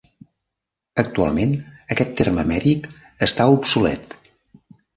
[1.03, 1.53] Actualment
[1.97, 2.89] aquest terme mèdic
[3.29, 4.21] està obsolet.